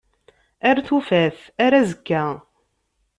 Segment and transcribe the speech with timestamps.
[0.69, 1.37] Ar tufat.
[1.65, 2.23] Ar azekka.